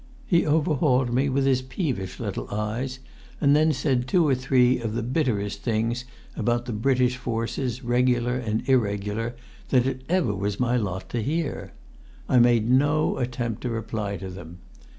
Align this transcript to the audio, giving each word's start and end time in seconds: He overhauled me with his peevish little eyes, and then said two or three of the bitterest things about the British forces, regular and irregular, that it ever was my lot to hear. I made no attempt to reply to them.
He 0.25 0.47
overhauled 0.47 1.13
me 1.13 1.29
with 1.29 1.45
his 1.45 1.61
peevish 1.61 2.19
little 2.19 2.49
eyes, 2.49 2.97
and 3.39 3.55
then 3.55 3.71
said 3.71 4.07
two 4.07 4.27
or 4.27 4.33
three 4.33 4.79
of 4.79 4.95
the 4.95 5.03
bitterest 5.03 5.61
things 5.61 6.05
about 6.35 6.65
the 6.65 6.73
British 6.73 7.17
forces, 7.17 7.83
regular 7.83 8.35
and 8.37 8.67
irregular, 8.67 9.35
that 9.69 9.85
it 9.85 10.01
ever 10.09 10.33
was 10.33 10.59
my 10.59 10.75
lot 10.75 11.07
to 11.09 11.21
hear. 11.21 11.73
I 12.27 12.39
made 12.39 12.67
no 12.67 13.19
attempt 13.19 13.61
to 13.61 13.69
reply 13.69 14.17
to 14.17 14.31
them. 14.31 14.57